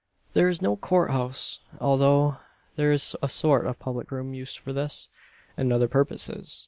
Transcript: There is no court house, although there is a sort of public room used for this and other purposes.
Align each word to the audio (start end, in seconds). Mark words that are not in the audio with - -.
There 0.33 0.49
is 0.49 0.63
no 0.63 0.75
court 0.75 1.11
house, 1.11 1.59
although 1.79 2.37
there 2.75 2.91
is 2.91 3.15
a 3.21 3.29
sort 3.29 3.67
of 3.67 3.77
public 3.77 4.09
room 4.09 4.33
used 4.33 4.57
for 4.57 4.73
this 4.73 5.09
and 5.55 5.71
other 5.71 5.87
purposes. 5.87 6.59